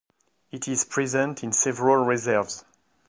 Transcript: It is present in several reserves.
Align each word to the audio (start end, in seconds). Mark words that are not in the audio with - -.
It 0.49 0.67
is 0.67 0.83
present 0.85 1.43
in 1.43 1.51
several 1.51 2.03
reserves. 2.03 2.65